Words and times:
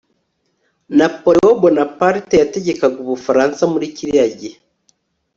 Napoleon 0.99 1.53
Bonaparte 1.61 2.33
yategekaga 2.43 2.97
Ubufaransa 3.03 3.61
muri 3.73 3.85
kiriya 3.95 4.27
gihe 4.39 4.57